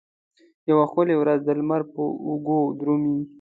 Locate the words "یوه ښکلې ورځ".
0.69-1.39